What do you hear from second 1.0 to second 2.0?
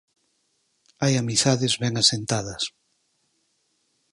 Hai amizades ben